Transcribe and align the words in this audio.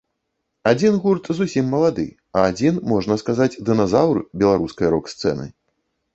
Адзін 0.69 0.95
гурт 1.03 1.29
зусім 1.39 1.65
малады, 1.73 2.05
а 2.37 2.47
адзін, 2.53 2.81
можна 2.93 3.19
сказаць, 3.25 3.49
дыназаўр 3.69 4.17
беларускай 4.43 4.87
рок-сцэны. 4.97 5.47